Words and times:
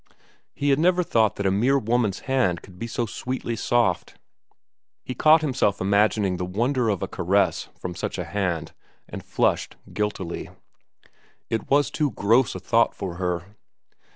He 0.55 0.71
had 0.71 0.79
never 0.79 1.03
thought 1.03 1.35
that 1.35 1.45
a 1.45 1.51
mere 1.51 1.77
woman's 1.77 2.21
hand 2.21 2.63
could 2.63 2.79
be 2.79 2.87
so 2.87 3.05
sweetly 3.05 3.55
soft. 3.55 4.15
He 5.03 5.13
caught 5.13 5.43
himself 5.43 5.79
imagining 5.79 6.37
the 6.37 6.43
wonder 6.45 6.89
of 6.89 7.03
a 7.03 7.07
caress 7.07 7.69
from 7.77 7.93
such 7.93 8.17
a 8.17 8.25
hand, 8.25 8.71
and 9.07 9.23
flushed 9.23 9.75
guiltily. 9.93 10.49
It 11.51 11.69
was 11.69 11.91
too 11.91 12.09
gross 12.13 12.55
a 12.55 12.59
thought 12.59 12.95
for 12.95 13.17
her. 13.17 13.55